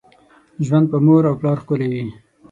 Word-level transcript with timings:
ژوند 0.65 0.85
پر 0.91 0.99
مور 1.05 1.23
او 1.29 1.35
پلار 1.39 1.57
ښکلي 1.63 1.87
وي. 1.91 2.03